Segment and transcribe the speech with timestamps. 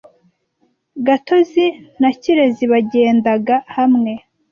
[1.07, 1.65] Gatozi
[2.01, 4.11] na Kirezi bagendaga hamwe.